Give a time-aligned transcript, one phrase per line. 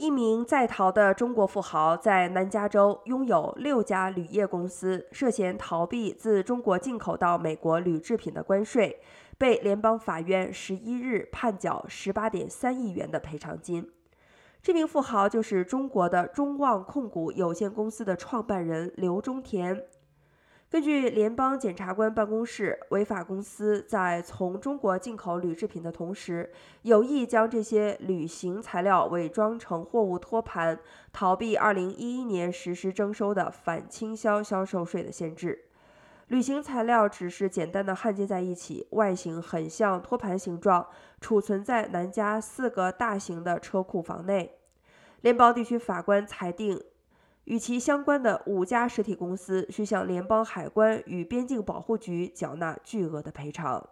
[0.00, 8.98] 一名在逃的中国富豪在南加州拥有六家铝业公司，涉嫌逃避自中国进口到美国铝制品的关税，
[9.36, 13.92] 被联邦法院十一日判缴十八点三亿元的赔偿金。
[14.62, 19.84] 这名富豪就是中国的中旺控股有限公司的创办人刘忠田。
[20.70, 26.52] 根据联邦检察官办公室，违法公司在从中国进口铝制品的同时，
[26.82, 30.78] 有意将这些铝型材料伪装成货物托盘，
[31.12, 35.64] 逃避2011年实施征收的反倾销销售税的限制。
[36.28, 40.86] 铝型材料只是简单的焊接在一起，外形很像托盘形状，
[41.20, 44.60] 储存在南加四个大型的车库房内。
[45.22, 46.80] 联邦地区法官裁定。
[47.50, 53.84] 与其相关的五家实体公司需向联邦海关与边境保护局缴纳巨额的赔偿。